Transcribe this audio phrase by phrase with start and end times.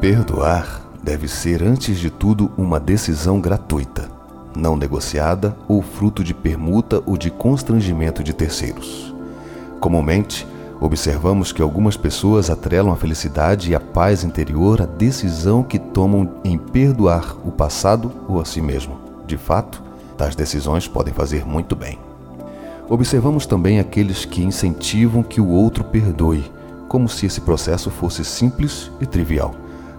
[0.00, 4.08] Perdoar deve ser, antes de tudo, uma decisão gratuita,
[4.56, 9.12] não negociada ou fruto de permuta ou de constrangimento de terceiros.
[9.80, 10.46] Comumente,
[10.80, 16.30] observamos que algumas pessoas atrelam a felicidade e a paz interior à decisão que tomam
[16.44, 19.00] em perdoar o passado ou a si mesmo.
[19.26, 19.82] De fato,
[20.16, 21.98] tais decisões podem fazer muito bem.
[22.88, 26.44] Observamos também aqueles que incentivam que o outro perdoe,
[26.86, 29.56] como se esse processo fosse simples e trivial.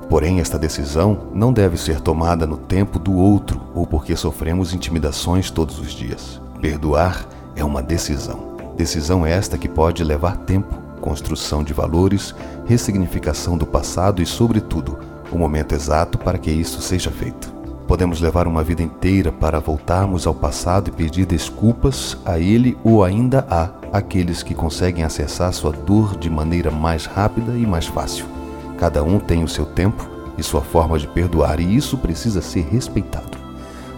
[0.09, 5.52] Porém, esta decisão não deve ser tomada no tempo do outro ou porque sofremos intimidações
[5.52, 6.41] todos os dias.
[6.59, 8.58] Perdoar é uma decisão.
[8.76, 12.34] Decisão esta que pode levar tempo, construção de valores,
[12.66, 14.98] ressignificação do passado e, sobretudo,
[15.31, 17.53] o momento exato para que isso seja feito.
[17.88, 23.03] Podemos levar uma vida inteira para voltarmos ao passado e pedir desculpas a ele ou
[23.03, 28.39] ainda a aqueles que conseguem acessar sua dor de maneira mais rápida e mais fácil.
[28.80, 32.61] Cada um tem o seu tempo e sua forma de perdoar, e isso precisa ser
[32.61, 33.38] respeitado.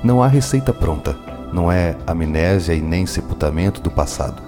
[0.03, 1.15] Não há receita pronta,
[1.53, 4.41] não é amnésia e nem sepultamento do passado.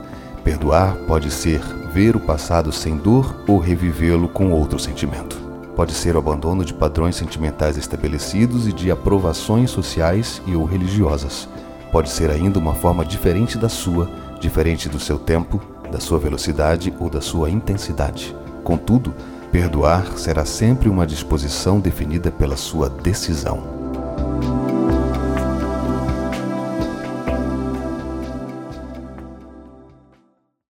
[0.43, 1.61] Perdoar pode ser
[1.93, 5.39] ver o passado sem dor ou revivê-lo com outro sentimento.
[5.75, 11.47] Pode ser o abandono de padrões sentimentais estabelecidos e de aprovações sociais e ou religiosas.
[11.91, 14.09] Pode ser ainda uma forma diferente da sua,
[14.39, 18.35] diferente do seu tempo, da sua velocidade ou da sua intensidade.
[18.63, 19.13] Contudo,
[19.53, 23.72] Perdoar será sempre uma disposição definida pela sua decisão.